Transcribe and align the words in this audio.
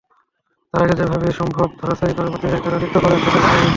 তার 0.73 0.81
আগে 0.83 0.95
যেভাবে 0.99 1.27
সম্ভব 1.39 1.67
ধরাশায়ী 1.79 2.13
করার 2.13 2.31
প্রতিযোগিতায় 2.31 2.63
তাঁরা 2.63 2.81
লিপ্ত 2.81 2.95
হবেন, 2.97 3.19
সেটাই 3.23 3.41
স্বাভাবিক। 3.43 3.69